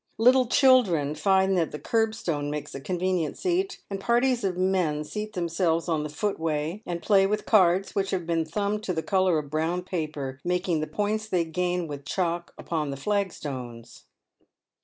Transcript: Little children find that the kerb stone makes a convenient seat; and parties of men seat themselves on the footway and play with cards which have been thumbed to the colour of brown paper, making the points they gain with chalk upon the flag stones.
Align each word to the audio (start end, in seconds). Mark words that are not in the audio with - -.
Little 0.17 0.47
children 0.47 1.13
find 1.13 1.55
that 1.59 1.69
the 1.71 1.77
kerb 1.77 2.15
stone 2.15 2.49
makes 2.49 2.73
a 2.73 2.81
convenient 2.81 3.37
seat; 3.37 3.83
and 3.87 3.99
parties 3.99 4.43
of 4.43 4.57
men 4.57 5.03
seat 5.03 5.33
themselves 5.33 5.87
on 5.87 6.01
the 6.01 6.09
footway 6.09 6.81
and 6.87 7.03
play 7.03 7.27
with 7.27 7.45
cards 7.45 7.93
which 7.93 8.09
have 8.09 8.25
been 8.25 8.43
thumbed 8.43 8.81
to 8.85 8.93
the 8.93 9.03
colour 9.03 9.37
of 9.37 9.51
brown 9.51 9.83
paper, 9.83 10.39
making 10.43 10.79
the 10.79 10.87
points 10.87 11.27
they 11.29 11.45
gain 11.45 11.85
with 11.87 12.03
chalk 12.03 12.51
upon 12.57 12.89
the 12.89 12.97
flag 12.97 13.31
stones. 13.31 14.05